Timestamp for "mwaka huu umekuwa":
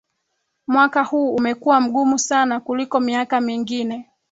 0.67-1.81